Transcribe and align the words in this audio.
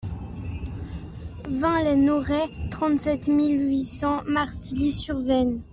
vingt 1.47 1.83
les 1.83 1.95
Noraies, 1.95 2.49
trente-sept 2.71 3.27
mille 3.27 3.67
huit 3.69 3.83
cents 3.85 4.23
Marcilly-sur-Vienne 4.25 5.61